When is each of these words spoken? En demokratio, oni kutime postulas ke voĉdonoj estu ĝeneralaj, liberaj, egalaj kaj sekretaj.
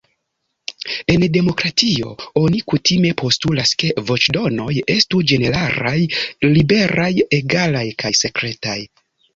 En 1.15 1.25
demokratio, 1.35 2.13
oni 2.41 2.63
kutime 2.73 3.13
postulas 3.23 3.75
ke 3.83 3.93
voĉdonoj 4.09 4.69
estu 4.97 5.23
ĝeneralaj, 5.35 5.97
liberaj, 6.59 7.13
egalaj 7.43 7.89
kaj 8.03 8.17
sekretaj. 8.25 8.81